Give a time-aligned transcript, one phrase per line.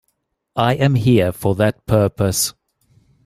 [0.55, 2.55] I am here for that purpose.